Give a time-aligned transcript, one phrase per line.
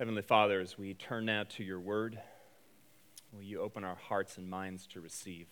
[0.00, 2.18] Heavenly Father, as we turn now to your word,
[3.34, 5.46] will you open our hearts and minds to receive?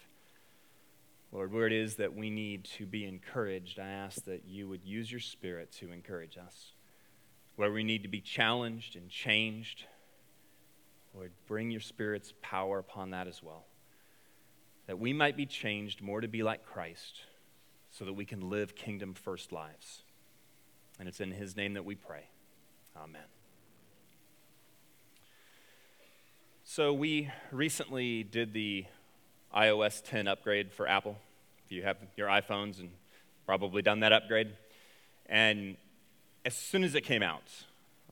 [1.32, 4.86] Lord, where it is that we need to be encouraged, I ask that you would
[4.86, 6.72] use your spirit to encourage us.
[7.56, 9.84] Where we need to be challenged and changed,
[11.14, 13.66] Lord, bring your spirit's power upon that as well.
[14.86, 17.20] That we might be changed more to be like Christ
[17.90, 20.04] so that we can live kingdom first lives.
[20.98, 22.30] And it's in his name that we pray.
[22.96, 23.37] Amen.
[26.70, 28.84] So, we recently did the
[29.56, 31.16] iOS 10 upgrade for Apple.
[31.64, 32.90] If you have your iPhones and
[33.46, 34.52] probably done that upgrade.
[35.30, 35.78] And
[36.44, 37.50] as soon as it came out,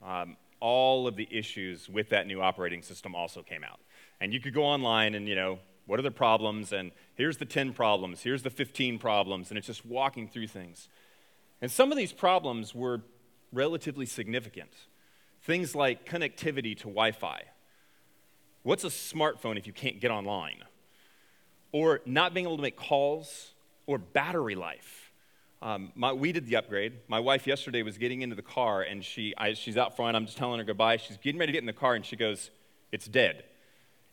[0.03, 3.79] um, all of the issues with that new operating system also came out.
[4.19, 6.73] And you could go online and, you know, what are the problems?
[6.73, 10.89] And here's the 10 problems, here's the 15 problems, and it's just walking through things.
[11.61, 13.01] And some of these problems were
[13.53, 14.71] relatively significant.
[15.43, 17.43] Things like connectivity to Wi Fi
[18.67, 20.61] What's a smartphone if you can't get online?
[21.71, 23.53] Or not being able to make calls,
[23.85, 25.13] or battery life.
[25.61, 26.95] Um, my, we did the upgrade.
[27.07, 30.17] My wife yesterday was getting into the car, and she, I, she's out front.
[30.17, 30.97] I'm just telling her goodbye.
[30.97, 32.51] She's getting ready to get in the car, and she goes,
[32.91, 33.45] It's dead.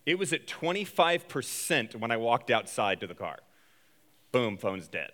[0.07, 3.39] It was at 25% when I walked outside to the car.
[4.31, 5.11] Boom, phone's dead.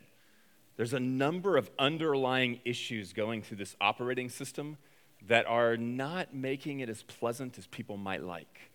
[0.76, 4.76] There's a number of underlying issues going through this operating system
[5.26, 8.69] that are not making it as pleasant as people might like.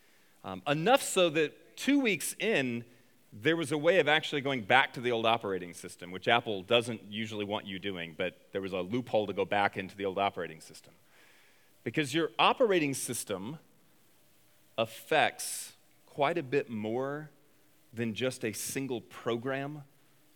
[0.45, 2.85] Um, enough so that two weeks in,
[3.33, 6.61] there was a way of actually going back to the old operating system, which Apple
[6.61, 10.05] doesn't usually want you doing, but there was a loophole to go back into the
[10.05, 10.93] old operating system.
[11.83, 13.57] Because your operating system
[14.77, 15.73] affects
[16.05, 17.31] quite a bit more
[17.91, 19.81] than just a single program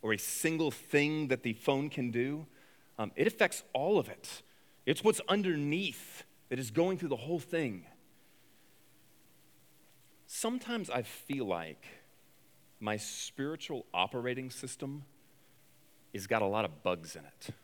[0.02, 2.46] or a single thing that the phone can do.
[2.98, 4.42] Um, it affects all of it.
[4.86, 7.84] It's what's underneath that is going through the whole thing
[10.32, 11.84] sometimes I feel like
[12.78, 15.02] my spiritual operating system
[16.14, 17.54] has got a lot of bugs in it.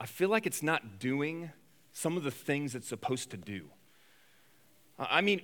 [0.00, 1.50] I feel like it's not doing
[1.92, 3.66] some of the things it's supposed to do.
[4.98, 5.42] I mean,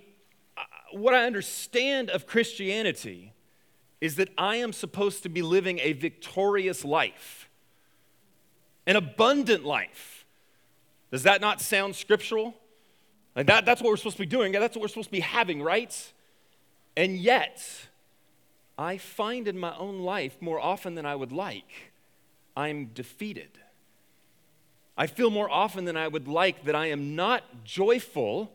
[0.92, 3.34] what I understand of Christianity
[4.00, 7.50] is that I am supposed to be living a victorious life,
[8.86, 10.24] an abundant life.
[11.10, 12.54] Does that not sound scriptural?
[13.34, 14.52] Like that, that's what we're supposed to be doing.
[14.52, 16.12] That's what we're supposed to be having, right?
[16.96, 17.62] And yet,
[18.76, 21.92] I find in my own life more often than I would like,
[22.56, 23.58] I'm defeated.
[24.96, 28.52] I feel more often than I would like that I am not joyful.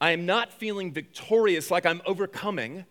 [0.00, 2.84] I am not feeling victorious like I'm overcoming.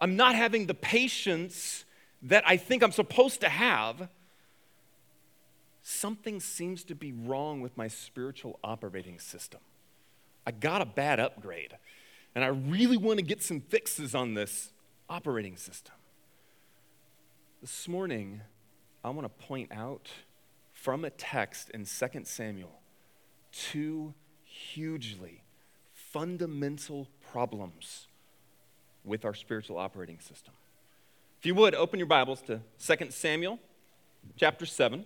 [0.00, 1.84] I'm not having the patience
[2.22, 4.08] that I think I'm supposed to have.
[5.82, 9.60] Something seems to be wrong with my spiritual operating system.
[10.48, 11.76] I got a bad upgrade.
[12.34, 14.72] And I really want to get some fixes on this
[15.10, 15.94] operating system.
[17.60, 18.40] This morning,
[19.04, 20.08] I want to point out
[20.72, 22.80] from a text in 2 Samuel
[23.52, 25.42] two hugely
[25.92, 28.06] fundamental problems
[29.04, 30.54] with our spiritual operating system.
[31.38, 33.58] If you would, open your Bibles to 2 Samuel
[34.38, 35.04] chapter 7.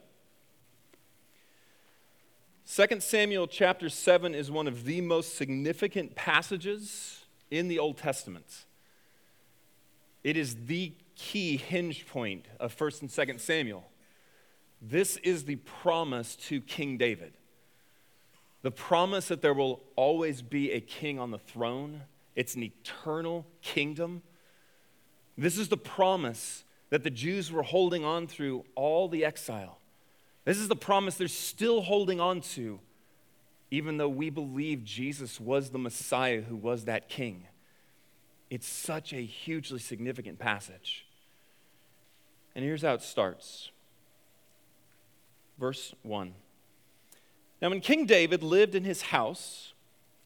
[2.75, 8.65] 2 Samuel chapter 7 is one of the most significant passages in the Old Testament.
[10.25, 13.84] It is the key hinge point of 1st and 2nd Samuel.
[14.81, 17.34] This is the promise to King David.
[18.62, 22.00] The promise that there will always be a king on the throne.
[22.37, 24.22] It's an eternal kingdom.
[25.37, 29.78] This is the promise that the Jews were holding on through all the exile.
[30.44, 32.80] This is the promise they're still holding on to,
[33.70, 37.47] even though we believe Jesus was the Messiah who was that king.
[38.50, 41.06] It's such a hugely significant passage.
[42.54, 43.70] And here's how it starts.
[45.58, 46.34] Verse 1.
[47.62, 49.72] Now, when King David lived in his house,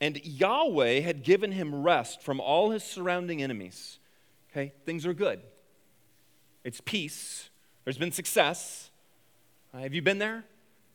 [0.01, 3.99] and Yahweh had given him rest from all his surrounding enemies,
[4.51, 5.41] okay, things are good.
[6.65, 7.51] It's peace,
[7.85, 8.91] there's been success.
[9.77, 10.45] Uh, have you been there?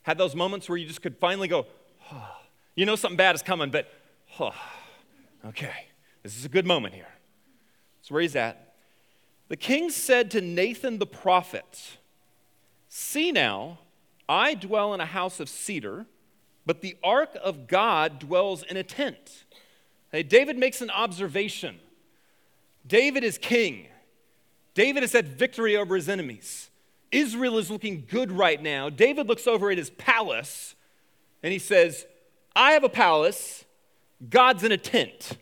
[0.04, 1.68] Had those moments where you just could finally go,
[2.12, 2.38] oh.
[2.76, 3.88] you know something bad is coming, but,
[4.40, 4.56] oh,
[5.46, 5.86] okay,
[6.24, 7.10] this is a good moment here.
[8.00, 8.74] That's where he's at.
[9.50, 11.98] The king said to Nathan the prophet,
[12.90, 13.80] See now,
[14.28, 16.08] I dwell in a house of cedar,
[16.66, 19.46] but the ark of God dwells in a tent.
[20.12, 21.80] Hey, David makes an observation.
[22.88, 23.88] David is king.
[24.74, 26.71] David has had victory over his enemies.
[27.12, 28.90] Israel is looking good right now.
[28.90, 30.76] David looks over at his palace
[31.44, 32.06] and he says,
[32.56, 33.66] I have a palace,
[34.30, 35.38] God's in a tent.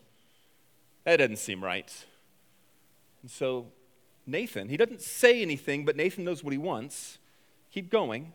[1.03, 1.91] That doesn't seem right.
[3.21, 3.67] And so
[4.25, 7.17] Nathan, he doesn't say anything, but Nathan knows what he wants.
[7.71, 8.33] Keep going.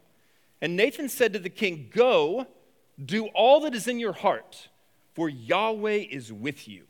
[0.60, 2.46] And Nathan said to the king, Go,
[3.02, 4.68] do all that is in your heart,
[5.14, 6.84] for Yahweh is with you.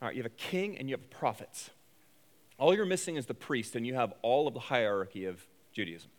[0.00, 1.70] All right, you have a king and you have prophets.
[2.62, 6.12] All you're missing is the priest, and you have all of the hierarchy of Judaism.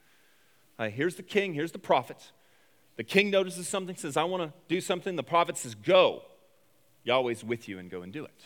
[0.78, 2.34] Right, here's the king, here's the prophets.
[2.98, 5.16] The king notices something, says, I want to do something.
[5.16, 6.24] The prophet says, Go.
[7.06, 8.42] Yahweh's with you and go and do it.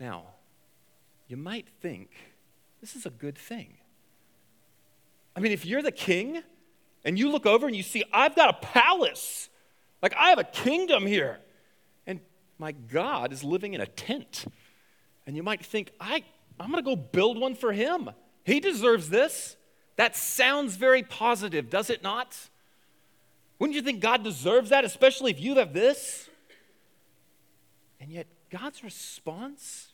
[0.00, 0.22] Now,
[1.28, 2.08] you might think
[2.80, 3.74] this is a good thing.
[5.36, 6.42] I mean, if you're the king
[7.04, 9.50] and you look over and you see, I've got a palace,
[10.00, 11.40] like I have a kingdom here,
[12.06, 12.20] and
[12.56, 14.46] my God is living in a tent.
[15.26, 16.24] And you might think, I,
[16.58, 18.10] I'm going to go build one for him.
[18.44, 19.56] He deserves this.
[19.96, 22.36] That sounds very positive, does it not?
[23.58, 26.28] Wouldn't you think God deserves that, especially if you have this?
[28.00, 29.92] And yet, God's response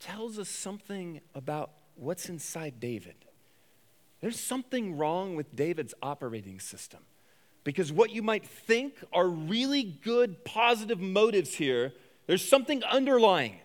[0.00, 3.14] tells us something about what's inside David.
[4.20, 7.00] There's something wrong with David's operating system.
[7.62, 11.92] Because what you might think are really good, positive motives here,
[12.26, 13.56] there's something underlying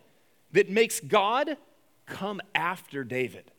[0.51, 1.57] that makes God
[2.05, 3.51] come after David.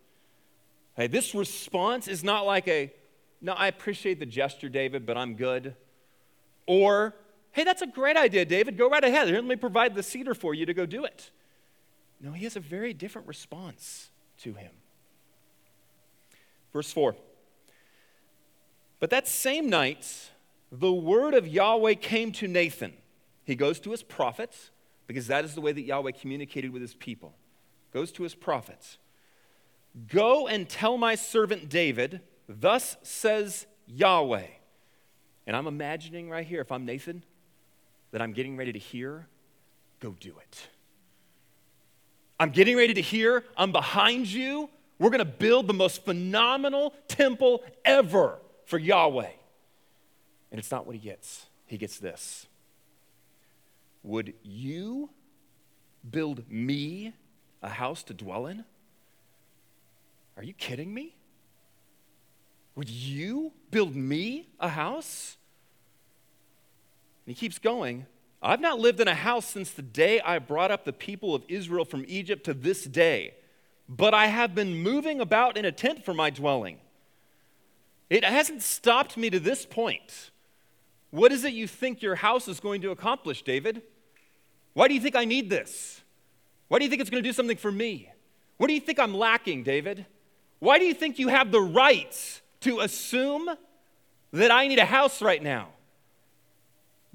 [0.96, 2.93] Hey, this response is not like a,
[3.40, 5.75] no, I appreciate the gesture, David, but I'm good.
[6.66, 7.14] Or,
[7.52, 8.78] hey, that's a great idea, David.
[8.78, 9.28] Go right ahead.
[9.28, 11.31] Here, let me provide the cedar for you to go do it.
[12.20, 14.72] No, he has a very different response to him.
[16.72, 17.14] Verse 4
[19.00, 20.31] But that same night,
[20.72, 22.94] the word of Yahweh came to Nathan.
[23.44, 24.70] He goes to his prophets,
[25.06, 27.34] because that is the way that Yahweh communicated with his people.
[27.93, 28.99] Goes to his prophets.
[30.09, 34.47] Go and tell my servant David, thus says Yahweh.
[35.47, 37.23] And I'm imagining right here, if I'm Nathan,
[38.11, 39.27] that I'm getting ready to hear,
[40.00, 40.69] go do it.
[42.38, 44.69] I'm getting ready to hear, I'm behind you.
[44.99, 49.31] We're going to build the most phenomenal temple ever for Yahweh.
[50.50, 51.47] And it's not what he gets.
[51.67, 52.47] He gets this
[54.03, 55.11] Would you
[56.09, 57.12] build me
[57.62, 58.64] a house to dwell in?
[60.37, 61.14] Are you kidding me?
[62.75, 65.37] Would you build me a house?
[67.25, 68.06] And he keeps going.
[68.43, 71.43] I've not lived in a house since the day I brought up the people of
[71.49, 73.35] Israel from Egypt to this day,
[73.88, 76.79] but I have been moving about in a tent for my dwelling.
[78.11, 80.31] It hasn't stopped me to this point.
[81.11, 83.82] What is it you think your house is going to accomplish, David?
[84.75, 86.02] Why do you think I need this?
[86.68, 88.10] Why do you think it's going to do something for me?
[88.56, 90.06] What do you think I'm lacking, David?
[90.58, 93.50] Why do you think you have the right to assume
[94.32, 95.68] that I need a house right now?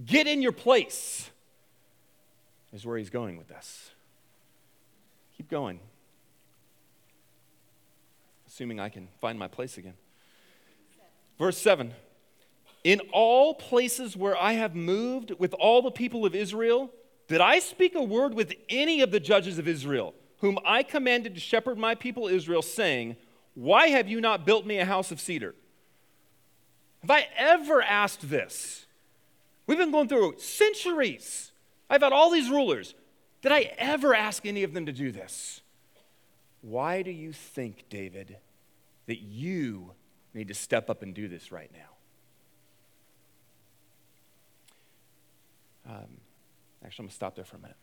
[0.03, 1.29] Get in your place,
[2.73, 3.91] is where he's going with this.
[5.37, 5.79] Keep going.
[8.47, 9.93] Assuming I can find my place again.
[11.37, 11.93] Verse 7
[12.83, 16.91] In all places where I have moved with all the people of Israel,
[17.31, 21.33] did I speak a word with any of the judges of Israel, whom I commanded
[21.35, 23.15] to shepherd my people Israel, saying,
[23.53, 25.55] Why have you not built me a house of cedar?
[26.99, 28.85] Have I ever asked this?
[29.65, 31.53] We've been going through centuries.
[31.89, 32.95] I've had all these rulers.
[33.41, 35.61] Did I ever ask any of them to do this?
[36.59, 38.35] Why do you think, David,
[39.05, 39.93] that you
[40.33, 41.71] need to step up and do this right
[45.85, 45.93] now?
[45.95, 46.17] Um,
[46.83, 47.77] actually, I'm going to stop there for a minute.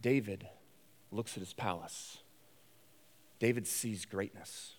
[0.00, 0.46] David
[1.10, 2.18] looks at his palace.
[3.38, 4.74] David sees greatness.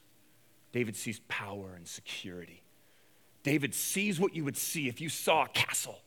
[0.72, 2.64] David sees power and security.
[3.44, 6.00] David sees what you would see if you saw a castle.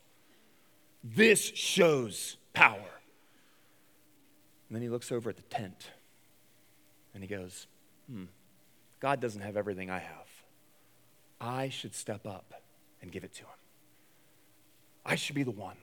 [1.03, 3.01] This shows power.
[4.69, 5.91] And then he looks over at the tent
[7.15, 7.67] and he goes,
[8.11, 8.25] Hmm,
[9.01, 10.29] God doesn't have everything I have.
[11.41, 12.55] I should step up
[13.03, 13.59] and give it to him.
[15.05, 15.77] I should be the one.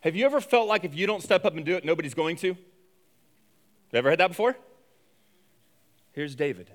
[0.00, 2.36] Have you ever felt like if you don't step up and do it, nobody's going
[2.36, 2.48] to?
[2.48, 2.56] You
[3.92, 4.56] ever had that before?
[6.12, 6.70] Here's David.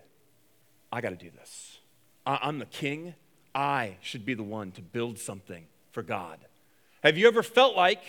[0.91, 1.79] I got to do this.
[2.25, 3.15] I, am the king.
[3.53, 6.39] I should be the one to build something for God.
[7.03, 8.03] Have you ever felt like,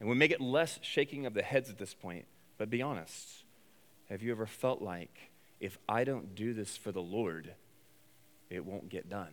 [0.00, 2.26] and we make it less shaking of the heads at this point,
[2.58, 3.44] but be honest,
[4.08, 5.30] have you ever felt like
[5.60, 7.54] if I don't do this for the Lord,
[8.50, 9.32] it won't get done?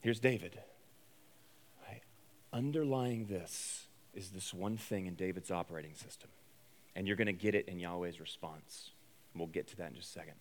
[0.00, 0.58] Here's David.
[1.86, 2.02] Right?
[2.52, 6.30] Underlying this is this one thing in David's operating system,
[6.96, 8.90] and you're going to get it in Yahweh's response.
[9.34, 10.34] We'll get to that in just a second.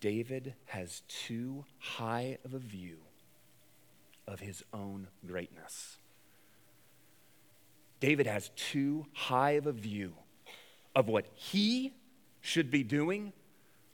[0.00, 2.98] David has too high of a view
[4.26, 5.96] of his own greatness.
[7.98, 10.12] David has too high of a view
[10.94, 11.94] of what he
[12.40, 13.32] should be doing,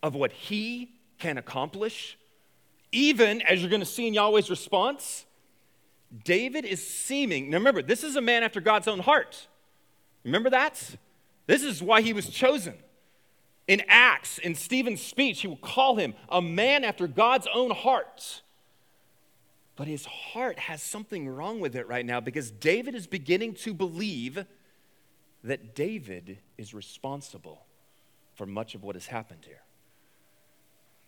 [0.02, 2.18] of what he can accomplish.
[2.94, 5.26] Even as you're going to see in Yahweh's response,
[6.22, 9.48] David is seeming, now remember, this is a man after God's own heart.
[10.22, 10.96] Remember that?
[11.48, 12.74] This is why he was chosen.
[13.66, 18.42] In Acts, in Stephen's speech, he will call him a man after God's own heart.
[19.74, 23.74] But his heart has something wrong with it right now because David is beginning to
[23.74, 24.46] believe
[25.42, 27.66] that David is responsible
[28.36, 29.63] for much of what has happened here.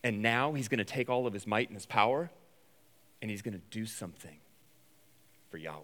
[0.07, 2.31] And now he's going to take all of his might and his power
[3.21, 4.37] and he's going to do something
[5.51, 5.83] for Yahweh.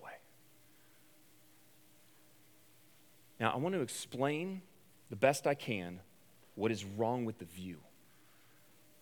[3.41, 4.63] Now, I want to explain
[5.11, 5.99] the best I can
[6.55, 7.79] what is wrong with the view.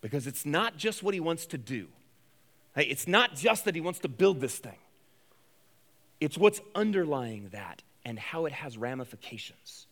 [0.00, 1.88] Because it's not just what he wants to do,
[2.74, 4.78] hey, it's not just that he wants to build this thing,
[6.18, 9.86] it's what's underlying that and how it has ramifications.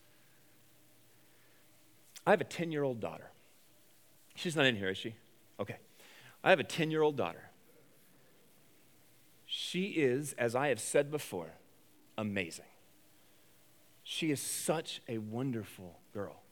[2.26, 3.30] I have a 10 year old daughter.
[4.38, 5.16] She's not in here, is she?
[5.58, 5.78] Okay.
[6.44, 7.50] I have a 10 year old daughter.
[9.46, 11.54] She is, as I have said before,
[12.16, 12.66] amazing.
[14.04, 16.42] She is such a wonderful girl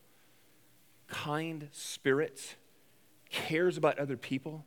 [1.06, 2.56] kind spirit,
[3.30, 4.64] cares about other people,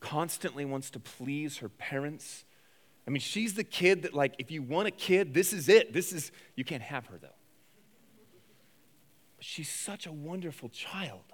[0.00, 2.44] constantly wants to please her parents.
[3.06, 5.92] I mean, she's the kid that, like, if you want a kid, this is it.
[5.92, 7.28] This is, you can't have her, though.
[9.36, 11.32] But she's such a wonderful child.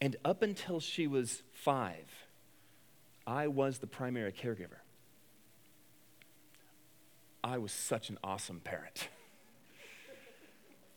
[0.00, 2.26] And up until she was five,
[3.26, 4.78] I was the primary caregiver.
[7.42, 9.08] I was such an awesome parent.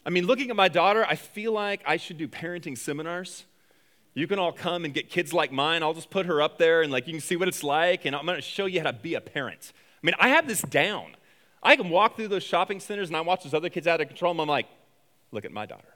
[0.05, 3.45] I mean, looking at my daughter, I feel like I should do parenting seminars.
[4.13, 5.83] You can all come and get kids like mine.
[5.83, 8.15] I'll just put her up there and like you can see what it's like and
[8.15, 9.71] I'm going to show you how to be a parent.
[10.01, 11.15] I mean, I have this down.
[11.61, 14.07] I can walk through those shopping centers and I watch those other kids out of
[14.07, 14.67] control and I'm like,
[15.31, 15.93] look at my daughter.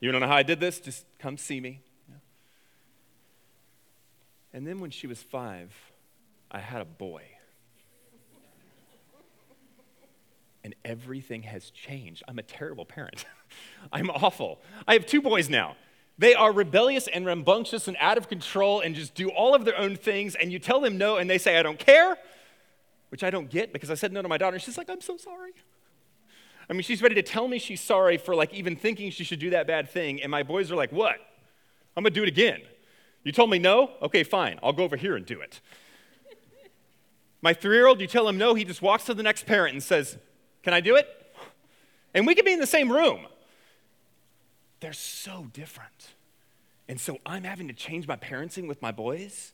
[0.00, 0.80] You don't know how I did this?
[0.80, 1.80] Just come see me.
[4.52, 5.74] And then when she was five,
[6.50, 7.22] I had a boy.
[10.64, 12.22] and everything has changed.
[12.28, 13.24] I'm a terrible parent.
[13.92, 14.60] I'm awful.
[14.86, 15.76] I have two boys now.
[16.18, 19.78] They are rebellious and rambunctious and out of control and just do all of their
[19.78, 20.34] own things.
[20.34, 22.18] And you tell them no, and they say, I don't care,
[23.08, 24.58] which I don't get because I said no to my daughter.
[24.58, 25.52] She's like, I'm so sorry.
[26.70, 29.38] I mean, she's ready to tell me she's sorry for like even thinking she should
[29.38, 30.22] do that bad thing.
[30.22, 31.16] And my boys are like, What?
[31.96, 32.60] I'm going to do it again.
[33.24, 33.90] You told me no?
[34.00, 34.60] Okay, fine.
[34.62, 35.60] I'll go over here and do it.
[37.42, 39.72] My three year old, you tell him no, he just walks to the next parent
[39.74, 40.16] and says,
[40.62, 41.08] can I do it?
[42.14, 43.26] And we could be in the same room.
[44.80, 46.14] They're so different.
[46.88, 49.52] And so I'm having to change my parenting with my boys.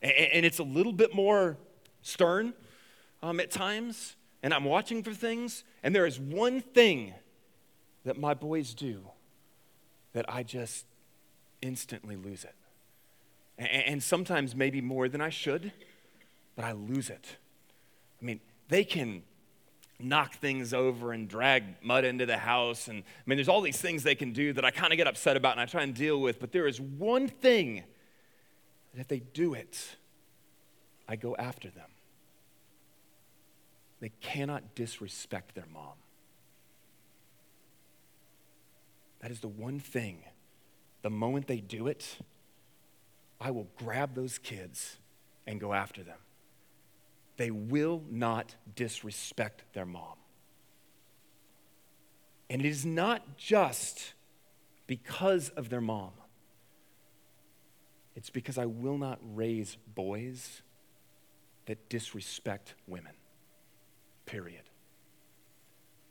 [0.00, 1.56] And it's a little bit more
[2.02, 2.54] stern
[3.22, 4.16] um, at times.
[4.42, 5.64] And I'm watching for things.
[5.82, 7.14] And there is one thing
[8.04, 9.02] that my boys do
[10.12, 10.84] that I just
[11.60, 12.54] instantly lose it.
[13.58, 15.72] And sometimes maybe more than I should,
[16.56, 17.36] but I lose it.
[18.20, 19.22] I mean, they can
[20.00, 22.88] knock things over and drag mud into the house.
[22.88, 25.06] And I mean, there's all these things they can do that I kind of get
[25.06, 26.40] upset about and I try and deal with.
[26.40, 27.84] But there is one thing
[28.92, 29.96] that if they do it,
[31.08, 31.88] I go after them.
[34.02, 35.92] They cannot disrespect their mom.
[39.20, 40.24] That is the one thing.
[41.02, 42.18] The moment they do it,
[43.40, 44.96] I will grab those kids
[45.46, 46.18] and go after them.
[47.36, 50.16] They will not disrespect their mom.
[52.50, 54.14] And it is not just
[54.88, 56.10] because of their mom,
[58.16, 60.62] it's because I will not raise boys
[61.66, 63.12] that disrespect women.
[64.32, 64.62] Period.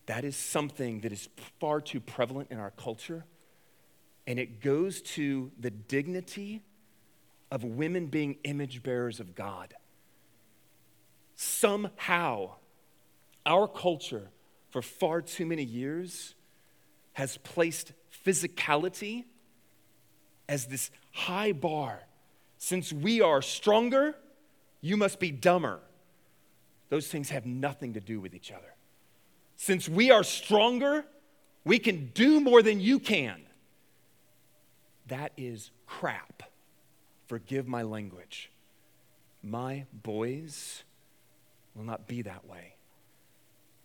[0.05, 1.27] That is something that is
[1.59, 3.25] far too prevalent in our culture,
[4.27, 6.61] and it goes to the dignity
[7.49, 9.73] of women being image bearers of God
[11.41, 12.51] somehow
[13.45, 14.29] our culture
[14.69, 16.35] for far too many years
[17.13, 17.93] has placed
[18.25, 19.25] physicality
[20.47, 21.99] as this high bar.
[22.59, 24.15] Since we are stronger,
[24.81, 25.79] you must be dumber.
[26.91, 28.75] Those things have nothing to do with each other.
[29.55, 31.05] Since we are stronger,
[31.63, 33.43] we can do more than you can.
[35.07, 36.43] That is crap.
[37.27, 38.51] Forgive my language.
[39.41, 40.83] My boys
[41.73, 42.75] will not be that way.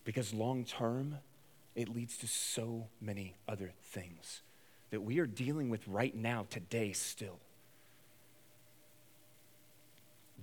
[0.04, 1.18] Because long term,
[1.76, 4.42] it leads to so many other things.
[4.90, 7.38] that we are dealing with right now, today, still.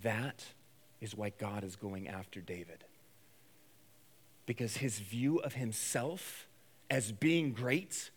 [0.02, 0.46] That
[1.04, 2.86] is why God is going after David.
[4.46, 6.48] Because his view of himself
[6.90, 8.10] as being great,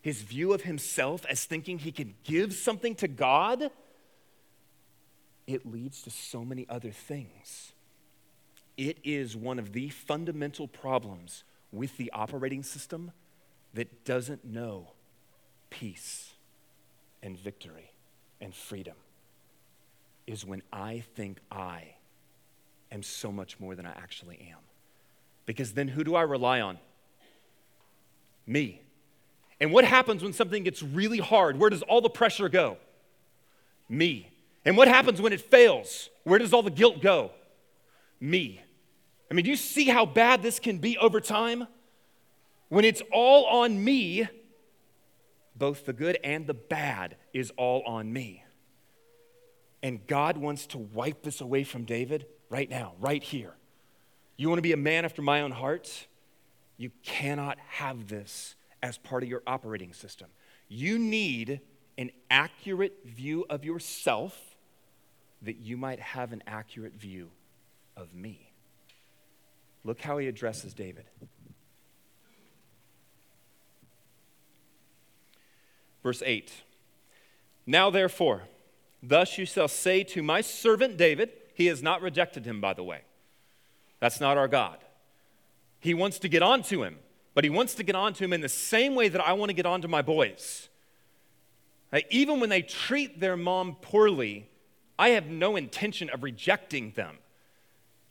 [0.00, 3.70] his view of himself as thinking he can give something to God,
[5.48, 7.72] it leads to so many other things.
[8.76, 11.42] It is one of the fundamental problems
[11.72, 13.10] with the operating system
[13.74, 14.92] that doesn't know
[15.70, 16.34] peace
[17.20, 17.90] and victory
[18.40, 18.94] and freedom
[20.28, 21.94] is when I think I
[22.92, 24.58] am so much more than I actually am.
[25.46, 26.78] Because then who do I rely on?
[28.46, 28.82] Me.
[29.60, 31.58] And what happens when something gets really hard?
[31.58, 32.76] Where does all the pressure go?
[33.88, 34.30] Me.
[34.64, 36.10] And what happens when it fails?
[36.24, 37.30] Where does all the guilt go?
[38.20, 38.60] Me.
[39.30, 41.66] I mean, do you see how bad this can be over time?
[42.68, 44.28] When it's all on me,
[45.56, 48.44] both the good and the bad is all on me.
[49.82, 53.54] And God wants to wipe this away from David right now, right here.
[54.36, 56.06] You want to be a man after my own heart?
[56.76, 60.28] You cannot have this as part of your operating system.
[60.68, 61.60] You need
[61.96, 64.38] an accurate view of yourself
[65.42, 67.30] that you might have an accurate view
[67.96, 68.52] of me.
[69.84, 71.04] Look how he addresses David.
[76.02, 76.52] Verse 8
[77.66, 78.42] Now therefore,
[79.02, 82.84] thus you shall say to my servant David, he has not rejected him, by the
[82.84, 83.00] way.
[83.98, 84.78] That's not our God.
[85.80, 87.00] He wants to get on to him,
[87.34, 89.50] but he wants to get on to him in the same way that I want
[89.50, 90.68] to get on to my boys.
[92.10, 94.48] even when they treat their mom poorly,
[95.00, 97.18] I have no intention of rejecting them.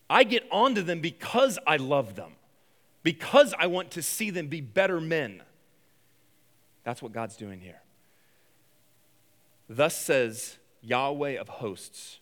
[0.09, 2.33] I get onto them because I love them,
[3.01, 5.41] because I want to see them be better men.
[6.83, 7.81] That's what God's doing here.
[9.69, 12.19] Thus says Yahweh of hosts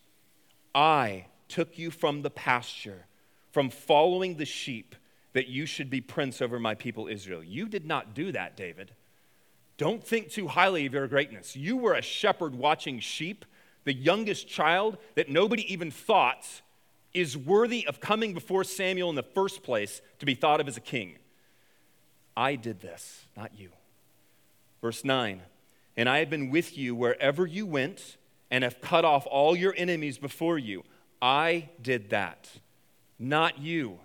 [0.76, 3.06] I took you from the pasture,
[3.52, 4.96] from following the sheep,
[5.32, 7.42] that you should be prince over my people Israel.
[7.42, 8.92] You did not do that, David.
[9.78, 11.56] Don't think too highly of your greatness.
[11.56, 13.46] You were a shepherd watching sheep,
[13.86, 16.62] the youngest child that nobody even thought
[17.14, 20.78] is worthy of coming before Samuel in the first place to be thought of as
[20.78, 21.16] a king.
[22.36, 23.70] I did this, not you.
[24.82, 25.42] Verse 9
[25.96, 28.18] And I have been with you wherever you went
[28.52, 30.84] and have cut off all your enemies before you.
[31.22, 32.50] I did that,
[33.18, 34.00] not you.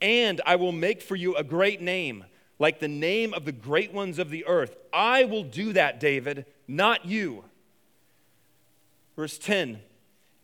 [0.00, 2.24] And I will make for you a great name,
[2.58, 4.76] like the name of the great ones of the earth.
[4.92, 7.44] I will do that, David, not you.
[9.16, 9.80] Verse 10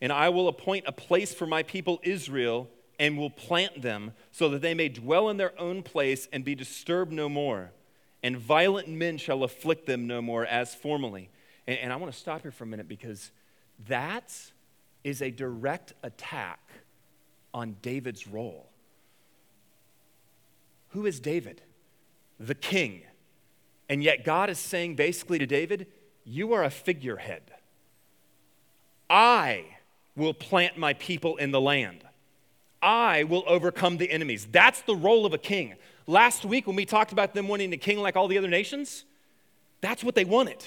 [0.01, 2.69] And I will appoint a place for my people Israel
[2.99, 6.55] and will plant them so that they may dwell in their own place and be
[6.55, 7.73] disturbed no more
[8.23, 11.29] and violent men shall afflict them no more as formerly.
[11.67, 13.31] And, and I want to stop here for a minute because
[13.89, 14.35] that
[15.05, 16.61] is a direct attack
[17.53, 18.69] on David's role.
[20.91, 21.63] Who is David?
[22.39, 23.03] The king.
[23.89, 25.87] And yet God is saying basically to David,
[26.25, 27.43] You are a figurehead.
[29.09, 29.65] I
[30.17, 32.05] will plant my people in the land.
[32.81, 34.47] I will overcome the enemies.
[34.51, 35.75] That's the role of a king.
[36.07, 39.05] Last week, when we talked about them wanting a king like all the other nations,
[39.81, 40.65] that's what they wanted.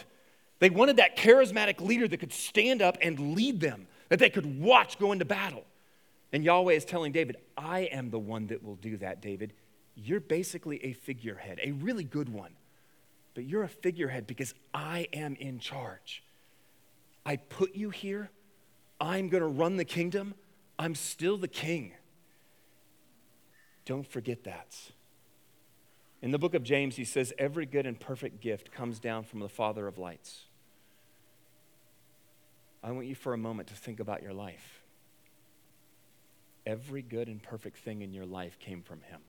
[0.60, 4.62] They wanted that charismatic leader that could stand up and lead them, that they could
[4.62, 5.66] watch go into battle.
[6.32, 9.54] And Yahweh is telling David, I am the one that will do that, David.
[9.96, 12.52] You're basically a figurehead, a really good one.
[13.34, 16.24] But you're a figurehead because I am in charge.
[17.26, 18.30] I put you here.
[19.00, 20.36] I'm going to run the kingdom.
[20.80, 21.94] I'm still the king.
[23.86, 24.76] Don't forget that.
[26.26, 29.42] In the book of James, he says, Every good and perfect gift comes down from
[29.42, 30.46] the Father of lights.
[32.84, 34.82] I want you for a moment to think about your life.
[36.66, 39.22] Every good and perfect thing in your life came from him.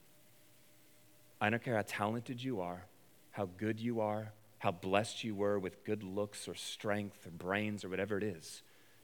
[1.38, 2.86] I don't care how talented you are,
[3.30, 7.84] how good you are, how blessed you were with good looks or strength or brains
[7.84, 8.62] or whatever it is.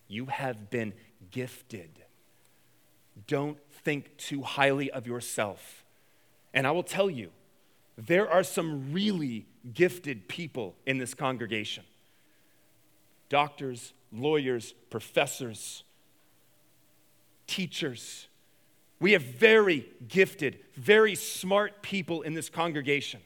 [0.08, 0.94] You have been
[1.30, 1.90] gifted.
[3.26, 5.84] Don't think too highly of yourself.
[6.54, 7.32] And I will tell you,
[7.96, 11.84] there are some really gifted people in this congregation
[13.28, 15.84] doctors, lawyers, professors,
[17.46, 18.28] teachers.
[19.00, 23.20] We have very gifted, very smart people in this congregation.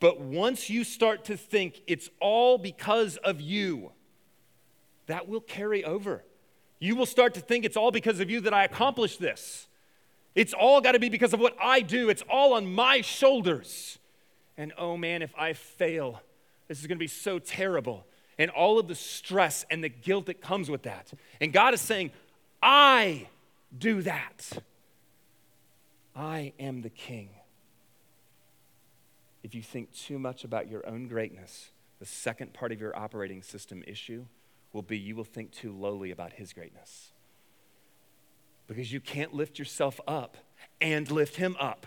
[0.00, 3.92] But once you start to think it's all because of you,
[5.06, 6.22] that will carry over.
[6.78, 9.66] You will start to think it's all because of you that I accomplished this.
[10.34, 13.98] It's all got to be because of what I do, it's all on my shoulders.
[14.56, 16.20] And oh man, if I fail,
[16.68, 18.06] this is going to be so terrible.
[18.38, 21.12] And all of the stress and the guilt that comes with that.
[21.40, 22.10] And God is saying,
[22.62, 23.28] I
[23.76, 24.50] do that.
[26.16, 27.30] I am the king.
[29.42, 31.70] If you think too much about your own greatness,
[32.00, 34.24] the second part of your operating system issue
[34.72, 37.13] will be you will think too lowly about his greatness.
[38.66, 40.36] Because you can't lift yourself up
[40.80, 41.86] and lift him up.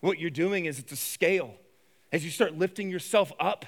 [0.00, 1.54] What you're doing is it's a scale.
[2.12, 3.66] As you start lifting yourself up,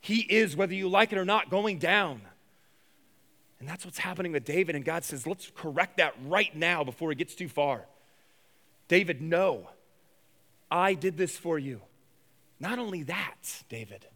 [0.00, 2.22] he is, whether you like it or not, going down.
[3.60, 4.74] And that's what's happening with David.
[4.74, 7.86] And God says, let's correct that right now before it gets too far.
[8.88, 9.68] David, no,
[10.70, 11.80] I did this for you.
[12.58, 14.06] Not only that, David,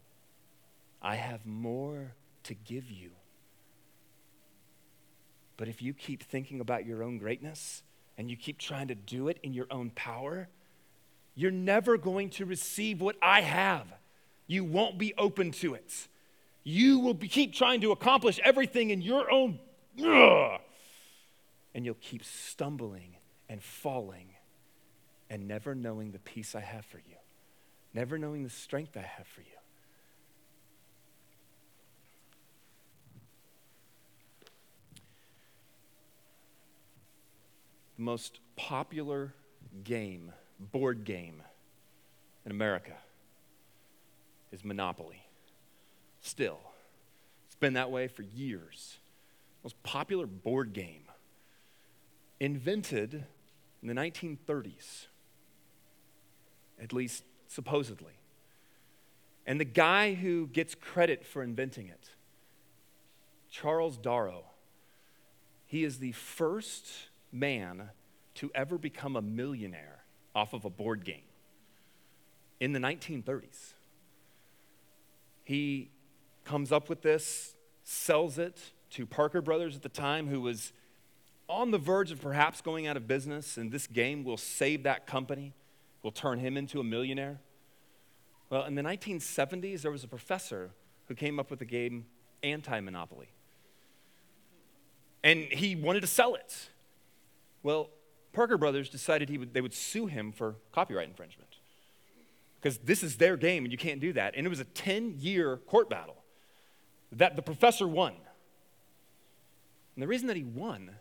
[1.01, 3.11] I have more to give you.
[5.57, 7.83] But if you keep thinking about your own greatness
[8.17, 10.47] and you keep trying to do it in your own power,
[11.35, 13.87] you're never going to receive what I have.
[14.45, 16.07] You won't be open to it.
[16.63, 19.59] You will be, keep trying to accomplish everything in your own,
[20.03, 20.59] ugh,
[21.73, 23.15] and you'll keep stumbling
[23.47, 24.33] and falling
[25.29, 27.15] and never knowing the peace I have for you,
[27.93, 29.56] never knowing the strength I have for you.
[37.97, 39.33] The most popular
[39.83, 41.41] game, board game
[42.45, 42.93] in America
[44.51, 45.23] is Monopoly
[46.21, 46.59] still.
[47.47, 48.97] It's been that way for years.
[49.63, 51.03] Most popular board game.
[52.39, 53.25] Invented
[53.81, 55.07] in the 1930s,
[56.81, 58.13] at least supposedly.
[59.47, 62.11] And the guy who gets credit for inventing it,
[63.49, 64.43] Charles Darrow,
[65.65, 66.85] he is the first
[67.31, 67.89] man
[68.35, 70.03] to ever become a millionaire
[70.35, 71.23] off of a board game
[72.59, 73.73] in the 1930s.
[75.43, 75.89] He
[76.45, 78.59] comes up with this, sells it
[78.91, 80.73] to Parker Brothers at the time, who was
[81.49, 85.07] on the verge of perhaps going out of business, and this game will save that
[85.07, 85.53] company,
[86.03, 87.39] will turn him into a millionaire.
[88.49, 90.71] Well, in the 1970s, there was a professor
[91.07, 92.05] who came up with the game
[92.43, 93.29] Anti Monopoly.
[95.23, 96.69] And he wanted to sell it.
[97.67, 97.89] Well,
[98.31, 101.57] Parker Brothers decided would, they would sue him for copyright infringement
[102.61, 104.35] because this is their game and you can't do that.
[104.37, 106.15] And it was a 10 year court battle
[107.11, 108.13] that the professor won.
[109.95, 110.91] And the reason that he won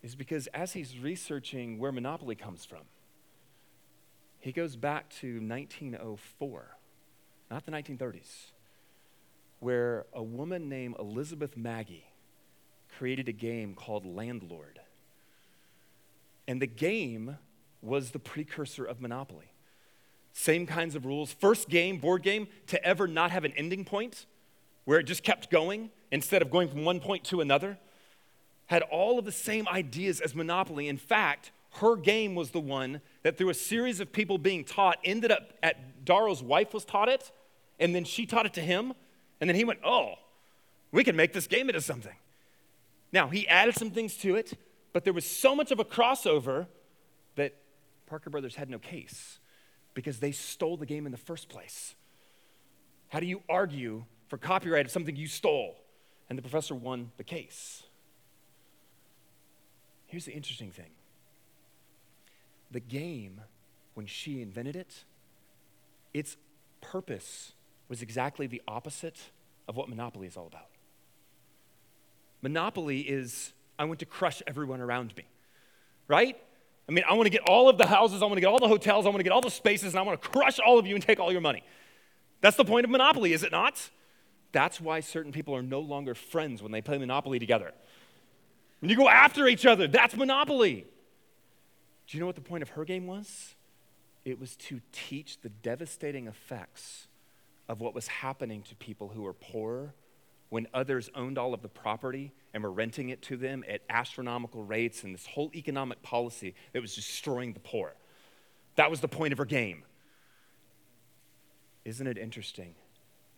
[0.00, 2.82] is because as he's researching where monopoly comes from,
[4.38, 6.76] he goes back to 1904,
[7.50, 8.52] not the 1930s,
[9.58, 12.04] where a woman named Elizabeth Magie
[12.96, 14.78] created a game called Landlord.
[16.50, 17.36] And the game
[17.80, 19.52] was the precursor of Monopoly.
[20.32, 21.32] Same kinds of rules.
[21.32, 24.26] First game, board game, to ever not have an ending point
[24.84, 27.78] where it just kept going instead of going from one point to another,
[28.66, 30.88] had all of the same ideas as Monopoly.
[30.88, 34.98] In fact, her game was the one that, through a series of people being taught,
[35.04, 37.30] ended up at Darrow's wife was taught it,
[37.78, 38.92] and then she taught it to him,
[39.40, 40.14] and then he went, Oh,
[40.90, 42.16] we can make this game into something.
[43.12, 44.58] Now, he added some things to it,
[44.92, 46.66] but there was so much of a crossover
[47.36, 47.54] that
[48.06, 49.38] Parker Brothers had no case
[49.94, 51.94] because they stole the game in the first place.
[53.08, 55.76] How do you argue for copyright of something you stole.
[56.30, 57.82] And the professor won the case.
[60.06, 60.90] Here's the interesting thing
[62.70, 63.40] the game,
[63.94, 65.04] when she invented it,
[66.14, 66.36] its
[66.80, 67.52] purpose
[67.88, 69.18] was exactly the opposite
[69.66, 70.68] of what Monopoly is all about.
[72.40, 75.24] Monopoly is, I want to crush everyone around me,
[76.06, 76.36] right?
[76.86, 78.58] I mean, I want to get all of the houses, I want to get all
[78.58, 80.78] the hotels, I want to get all the spaces, and I want to crush all
[80.78, 81.64] of you and take all your money.
[82.42, 83.88] That's the point of Monopoly, is it not?
[84.52, 87.72] That's why certain people are no longer friends when they play Monopoly together.
[88.80, 90.84] When you go after each other, that's Monopoly.
[92.06, 93.54] Do you know what the point of her game was?
[94.26, 97.08] It was to teach the devastating effects
[97.66, 99.94] of what was happening to people who were poor
[100.50, 104.64] when others owned all of the property and were renting it to them at astronomical
[104.64, 107.94] rates and this whole economic policy that was destroying the poor.
[108.76, 109.84] That was the point of her game.
[111.84, 112.74] Isn't it interesting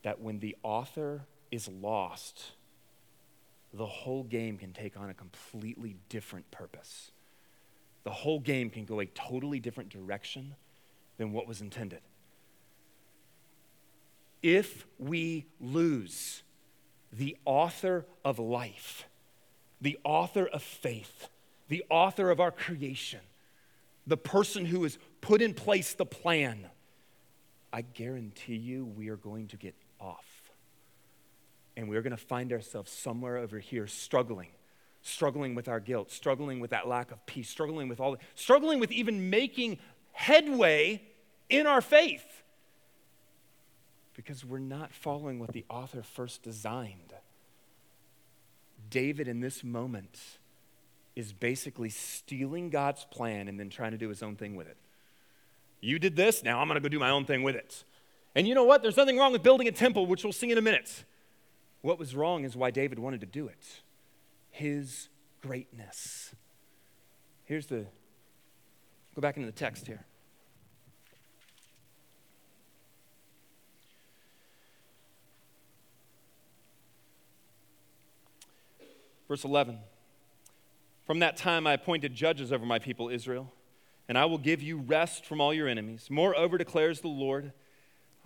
[0.03, 2.53] that when the author is lost,
[3.73, 7.11] the whole game can take on a completely different purpose.
[8.05, 10.57] The whole game can go a totally different direction
[11.19, 12.01] than what was intended.
[14.43, 16.43] If we lose
[17.13, 19.07] the author of life,
[19.81, 21.29] the author of faith,
[21.69, 23.21] the author of our creation,
[24.07, 26.67] the person who has put in place the plan,
[27.73, 30.25] I guarantee you we are going to get off.
[31.77, 34.51] And we're going to find ourselves somewhere over here struggling,
[35.03, 38.93] struggling with our guilt, struggling with that lack of peace, struggling with all, struggling with
[38.93, 39.79] even making
[40.13, 41.03] headway
[41.49, 42.42] in our faith
[44.15, 47.15] because we're not following what the author first designed.
[48.91, 50.19] David, in this moment,
[51.15, 54.77] is basically stealing God's plan and then trying to do his own thing with it.
[55.81, 57.85] You did this, now I'm going to go do my own thing with it.
[58.35, 58.83] And you know what?
[58.83, 61.05] There's nothing wrong with building a temple, which we'll see in a minute.
[61.83, 63.83] What was wrong is why David wanted to do it
[64.51, 65.09] his
[65.41, 66.35] greatness.
[67.45, 67.87] Here's the,
[69.15, 70.05] go back into the text here.
[79.33, 79.79] Verse 11
[81.07, 83.51] From that time I appointed judges over my people Israel,
[84.07, 86.09] and I will give you rest from all your enemies.
[86.11, 87.53] Moreover, declares the Lord,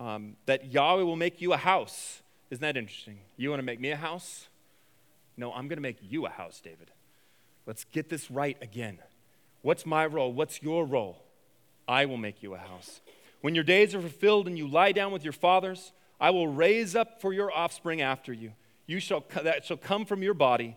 [0.01, 2.23] um, that Yahweh will make you a house.
[2.51, 3.21] Isn't that interesting?
[3.37, 4.49] You want to make me a house?
[5.37, 6.91] No, I'm going to make you a house, David.
[7.67, 8.99] Let's get this right again.
[9.63, 10.33] What's my role?
[10.33, 11.23] What's your role?
[11.87, 13.01] I will make you a house.
[13.43, 16.97] When your days are fulfilled and you lie down with your fathers, I will raise
[16.97, 18.55] up for your offspring after you.
[18.87, 20.77] You shall that shall come from your body,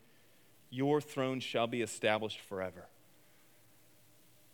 [0.71, 2.87] your throne shall be established forever.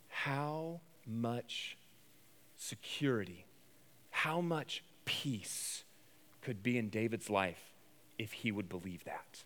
[0.10, 1.78] How much
[2.58, 3.46] security,
[4.10, 5.84] how much peace
[6.42, 7.62] could be in David's life
[8.18, 9.44] if he would believe that?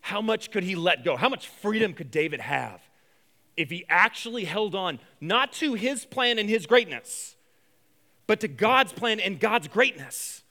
[0.00, 1.16] How much could he let go?
[1.16, 2.80] How much freedom could David have
[3.56, 7.36] if he actually held on not to his plan and his greatness,
[8.26, 10.42] but to God's plan and God's greatness?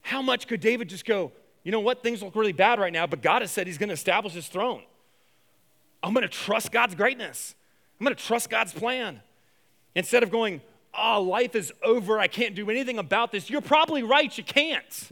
[0.00, 1.32] How much could David just go,
[1.64, 2.02] you know what?
[2.02, 4.48] Things look really bad right now, but God has said He's going to establish His
[4.48, 4.82] throne.
[6.02, 7.54] I'm going to trust God's greatness.
[7.98, 9.20] I'm going to trust God's plan.
[9.94, 10.60] Instead of going,
[10.96, 15.10] oh, life is over, I can't do anything about this, you're probably right, you can't.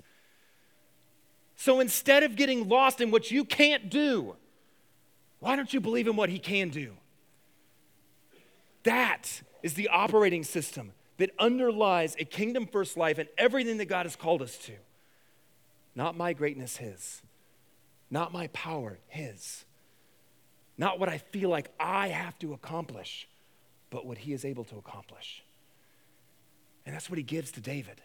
[1.56, 4.36] So instead of getting lost in what you can't do,
[5.40, 6.92] why don't you believe in what He can do?
[8.84, 14.06] That is the operating system that underlies a kingdom first life and everything that God
[14.06, 14.72] has called us to.
[15.96, 17.22] Not my greatness, His.
[18.10, 19.64] Not my power, His.
[20.78, 23.26] Not what I feel like I have to accomplish,
[23.90, 25.42] but what He is able to accomplish.
[26.84, 28.02] And that's what He gives to David.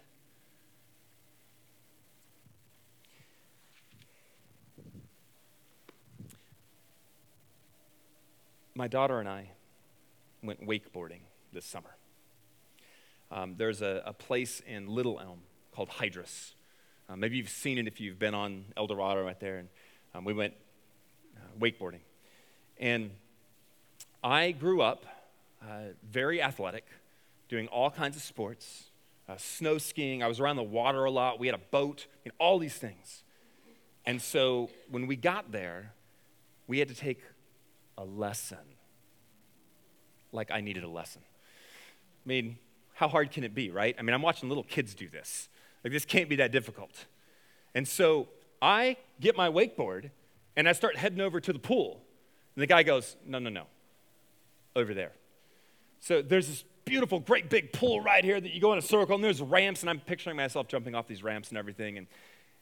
[8.74, 9.50] My daughter and I
[10.42, 11.20] went wakeboarding
[11.52, 11.98] this summer.
[13.30, 15.40] Um, there's a, a, place in Little Elm
[15.72, 16.54] called Hydrous.
[17.12, 19.58] Uh, maybe you've seen it if you've been on El Dorado right there.
[19.58, 19.70] And
[20.16, 20.54] um, we went
[21.36, 22.00] uh, wakeboarding.
[22.80, 23.12] And
[24.24, 25.06] I grew up
[25.62, 26.86] uh, very athletic,
[27.50, 28.86] doing all kinds of sports,
[29.28, 30.24] uh, snow skiing.
[30.24, 31.38] I was around the water a lot.
[31.38, 33.24] We had a boat, I all these things.
[34.06, 35.94] And so when we got there,
[36.68, 37.22] we had to take
[37.98, 38.58] a lesson.
[40.32, 41.24] Like I needed a lesson.
[42.26, 42.58] I mean,
[42.94, 43.96] how hard can it be, right?
[44.00, 45.50] I mean, I'm watching little kids do this.
[45.84, 47.06] Like, this can't be that difficult.
[47.74, 48.28] And so
[48.62, 50.12] I get my wakeboard
[50.56, 52.02] and I start heading over to the pool.
[52.56, 53.66] And the guy goes, No, no, no,
[54.76, 55.14] over there.
[56.00, 59.16] So there's this beautiful, great big pool right here that you go in a circle,
[59.16, 61.98] and there's ramps, and I'm picturing myself jumping off these ramps and everything.
[61.98, 62.08] And,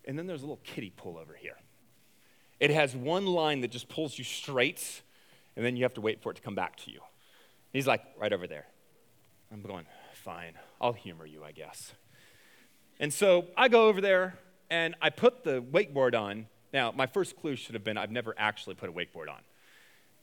[0.05, 1.57] and then there's a little kiddie pool over here.
[2.59, 5.01] It has one line that just pulls you straight,
[5.55, 6.99] and then you have to wait for it to come back to you.
[7.73, 8.67] He's like, Right over there.
[9.51, 11.93] I'm going, Fine, I'll humor you, I guess.
[12.99, 14.37] And so I go over there
[14.69, 16.47] and I put the wakeboard on.
[16.73, 19.39] Now, my first clue should have been I've never actually put a wakeboard on.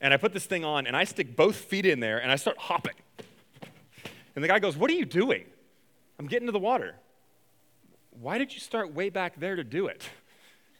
[0.01, 2.37] And I put this thing on and I stick both feet in there and I
[2.37, 2.95] start hopping.
[4.35, 5.45] And the guy goes, What are you doing?
[6.19, 6.95] I'm getting to the water.
[8.21, 10.09] Why did you start way back there to do it?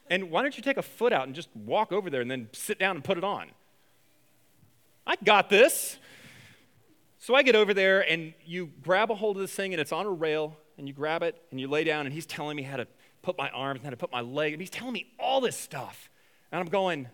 [0.09, 2.49] And why don't you take a foot out and just walk over there and then
[2.53, 3.49] sit down and put it on?
[5.07, 5.99] I got this.
[7.19, 9.93] So I get over there and you grab a hold of this thing and it's
[9.93, 12.63] on a rail and you grab it and you lay down and he's telling me
[12.63, 12.87] how to
[13.23, 15.57] put my arms and how to put my leg and he's telling me all this
[15.57, 16.11] stuff.
[16.53, 17.09] And I'm going,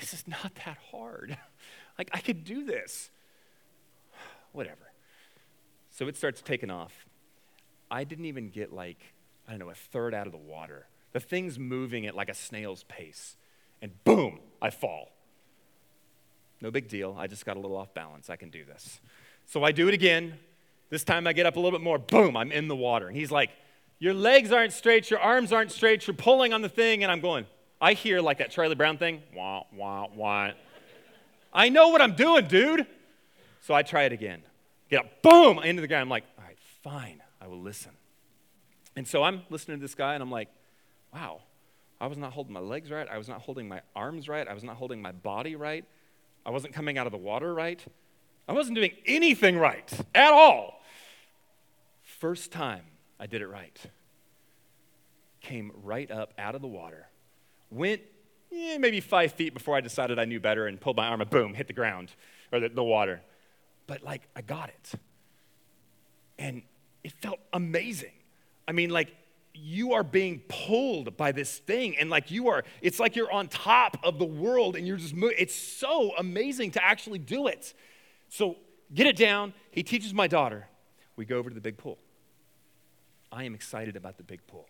[0.00, 1.36] this is not that hard.
[1.98, 3.10] like I could do this.
[4.52, 4.92] Whatever.
[5.90, 7.06] So it starts taking off.
[7.90, 8.98] I didn't even get like,
[9.46, 10.86] I don't know, a third out of the water.
[11.12, 13.36] The thing's moving at like a snail's pace.
[13.82, 15.10] And boom, I fall.
[16.62, 17.16] No big deal.
[17.18, 18.30] I just got a little off balance.
[18.30, 19.00] I can do this.
[19.46, 20.38] So I do it again.
[20.92, 21.98] This time I get up a little bit more.
[21.98, 23.08] Boom, I'm in the water.
[23.08, 23.48] And he's like,
[23.98, 27.02] Your legs aren't straight, your arms aren't straight, you're pulling on the thing.
[27.02, 27.46] And I'm going,
[27.80, 29.22] I hear like that Charlie Brown thing.
[29.34, 30.50] Wah, wah, wah.
[31.50, 32.86] I know what I'm doing, dude.
[33.62, 34.42] So I try it again.
[34.90, 36.02] Get up, boom, into the ground.
[36.02, 37.92] I'm like, all right, fine, I will listen.
[38.94, 40.48] And so I'm listening to this guy, and I'm like,
[41.14, 41.40] wow,
[42.02, 43.08] I was not holding my legs right.
[43.10, 44.46] I was not holding my arms right.
[44.46, 45.86] I was not holding my body right.
[46.44, 47.82] I wasn't coming out of the water right.
[48.46, 50.81] I wasn't doing anything right at all.
[52.22, 52.84] First time
[53.18, 53.76] I did it right.
[55.40, 57.08] Came right up out of the water,
[57.68, 58.00] went
[58.52, 61.28] eh, maybe five feet before I decided I knew better and pulled my arm and
[61.28, 62.12] boom, hit the ground
[62.52, 63.22] or the, the water.
[63.88, 64.92] But like, I got it.
[66.38, 66.62] And
[67.02, 68.12] it felt amazing.
[68.68, 69.16] I mean, like,
[69.52, 73.48] you are being pulled by this thing and like you are it's like you're on
[73.48, 77.74] top of the world and you're just it's so amazing to actually do it
[78.30, 78.56] so
[78.94, 80.66] get it down he teaches my daughter
[81.16, 81.98] we go over to the big pool
[83.32, 84.68] i am excited about the big pool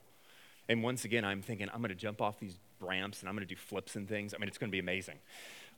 [0.69, 3.47] and once again i'm thinking i'm going to jump off these ramps and i'm going
[3.47, 5.19] to do flips and things i mean it's going to be amazing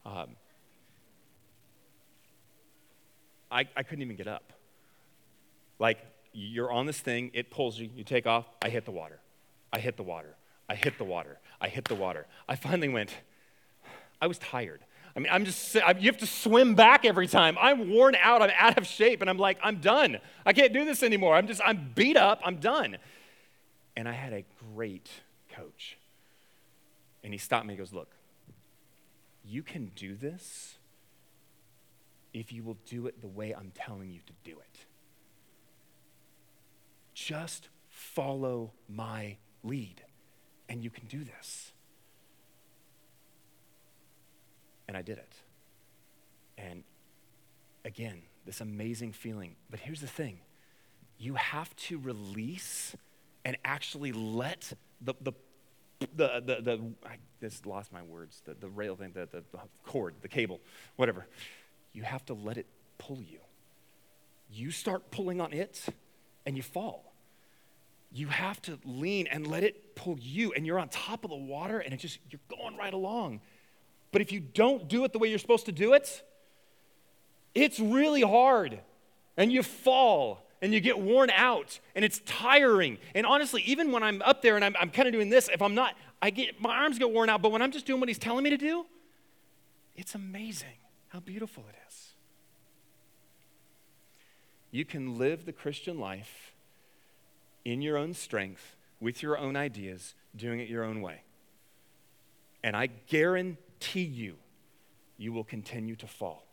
[0.07, 0.37] um,
[3.51, 4.53] I, I couldn't even get up
[5.79, 5.99] like
[6.33, 9.21] you're on this thing, it pulls you, you take off, I hit the water.
[9.73, 10.35] I hit the water.
[10.69, 11.39] I hit the water.
[11.61, 12.27] I hit the water.
[12.49, 13.15] I finally went,
[14.21, 14.85] I was tired.
[15.17, 17.57] I mean, I'm just, you have to swim back every time.
[17.61, 20.19] I'm worn out, I'm out of shape, and I'm like, I'm done.
[20.45, 21.37] I can't do this anymore.
[21.37, 22.97] I'm just, I'm beat up, I'm done.
[23.97, 25.09] And I had a great
[25.53, 25.99] coach.
[27.23, 28.15] And he stopped me, he goes, Look,
[29.45, 30.79] you can do this
[32.33, 34.87] if you will do it the way I'm telling you to do it.
[37.15, 40.03] Just follow my lead,
[40.69, 41.71] and you can do this.
[44.89, 45.35] And I did it.
[46.59, 46.85] And
[47.85, 49.57] again, this amazing feeling.
[49.71, 50.41] But here's the thing
[51.19, 52.97] you have to release
[53.45, 55.33] and actually let the, the,
[56.17, 59.59] the, the, the I just lost my words, the, the rail thing, the, the, the
[59.87, 60.61] cord, the cable,
[60.97, 61.27] whatever.
[61.93, 62.67] You have to let it
[62.99, 63.39] pull you.
[64.51, 65.85] You start pulling on it,
[66.47, 67.13] and you fall.
[68.13, 71.37] You have to lean and let it pull you, and you're on top of the
[71.37, 73.41] water, and it just, you're going right along.
[74.15, 76.23] But if you don't do it the way you're supposed to do it,
[77.53, 78.79] it's really hard,
[79.37, 82.99] and you fall, and you get worn out, and it's tiring.
[83.17, 85.61] And honestly, even when I'm up there and I'm, I'm kind of doing this, if
[85.61, 88.09] I'm not, I get, my arms get worn out, but when I'm just doing what
[88.09, 88.87] he's telling me to do,
[89.97, 92.13] it's amazing how beautiful it is.
[94.71, 96.53] You can live the Christian life
[97.65, 101.23] in your own strength, with your own ideas, doing it your own way.
[102.63, 102.91] And I
[103.85, 104.37] guarantee you,
[105.17, 106.47] you will continue to fall.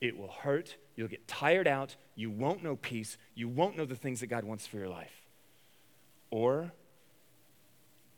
[0.00, 0.76] It will hurt.
[0.96, 1.96] You'll get tired out.
[2.16, 3.16] You won't know peace.
[3.34, 5.22] You won't know the things that God wants for your life.
[6.30, 6.72] Or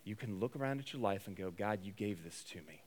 [0.04, 2.82] you can look around at your life and go, God, you gave this to me.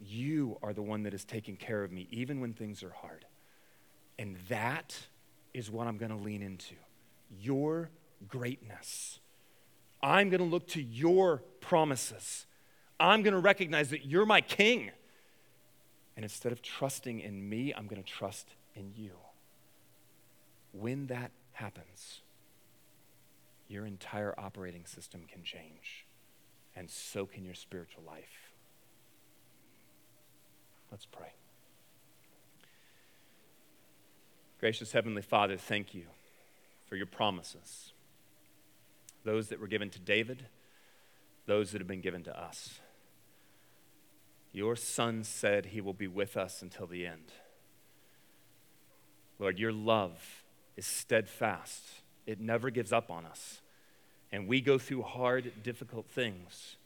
[0.00, 3.24] You are the one that is taking care of me, even when things are hard.
[4.18, 4.96] And that
[5.52, 6.74] is what I'm going to lean into.
[7.40, 7.90] Your
[8.28, 9.18] greatness.
[10.00, 12.46] I'm going to look to your promises.
[12.98, 14.90] I'm going to recognize that you're my king.
[16.16, 19.12] And instead of trusting in me, I'm going to trust in you.
[20.72, 22.20] When that happens,
[23.68, 26.04] your entire operating system can change,
[26.76, 28.52] and so can your spiritual life.
[30.90, 31.32] Let's pray.
[34.60, 36.04] Gracious Heavenly Father, thank you
[36.86, 37.92] for your promises,
[39.24, 40.44] those that were given to David,
[41.46, 42.81] those that have been given to us.
[44.52, 47.32] Your Son said he will be with us until the end.
[49.38, 50.44] Lord, your love
[50.76, 51.82] is steadfast,
[52.26, 53.60] it never gives up on us.
[54.30, 56.76] And we go through hard, difficult things.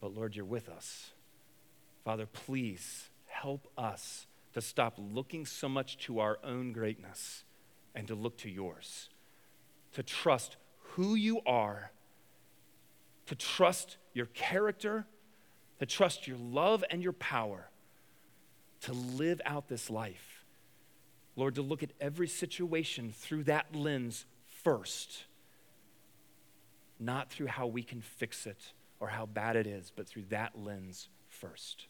[0.00, 1.12] But Lord, you're with us.
[2.04, 7.44] Father, please help us to stop looking so much to our own greatness
[7.94, 9.08] and to look to yours.
[9.92, 11.92] To trust who you are,
[13.26, 15.06] to trust your character,
[15.78, 17.68] to trust your love and your power,
[18.82, 20.44] to live out this life.
[21.36, 24.24] Lord, to look at every situation through that lens
[24.62, 25.24] first,
[27.00, 30.52] not through how we can fix it or how bad it is, but through that
[30.56, 31.86] lens first.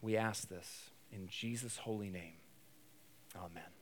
[0.00, 2.34] We ask this in Jesus' holy name.
[3.36, 3.79] Amen.